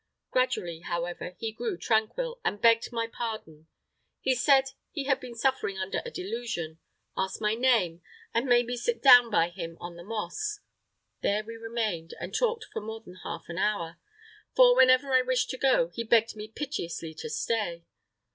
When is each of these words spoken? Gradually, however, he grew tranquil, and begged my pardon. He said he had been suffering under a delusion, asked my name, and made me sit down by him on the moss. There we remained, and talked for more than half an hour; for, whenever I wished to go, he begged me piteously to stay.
Gradually, 0.31 0.79
however, 0.79 1.35
he 1.37 1.51
grew 1.51 1.77
tranquil, 1.77 2.39
and 2.43 2.59
begged 2.59 2.91
my 2.91 3.05
pardon. 3.05 3.67
He 4.19 4.33
said 4.33 4.71
he 4.89 5.03
had 5.03 5.19
been 5.19 5.35
suffering 5.35 5.77
under 5.77 6.01
a 6.03 6.09
delusion, 6.09 6.79
asked 7.15 7.39
my 7.39 7.53
name, 7.53 8.01
and 8.33 8.47
made 8.47 8.65
me 8.65 8.77
sit 8.77 9.03
down 9.03 9.29
by 9.29 9.49
him 9.49 9.77
on 9.79 9.97
the 9.97 10.03
moss. 10.03 10.59
There 11.21 11.43
we 11.43 11.55
remained, 11.55 12.15
and 12.19 12.33
talked 12.33 12.65
for 12.73 12.81
more 12.81 13.01
than 13.01 13.17
half 13.17 13.47
an 13.47 13.59
hour; 13.59 13.99
for, 14.55 14.75
whenever 14.75 15.13
I 15.13 15.21
wished 15.21 15.51
to 15.51 15.57
go, 15.59 15.89
he 15.89 16.03
begged 16.03 16.35
me 16.35 16.47
piteously 16.47 17.13
to 17.19 17.29
stay. 17.29 17.85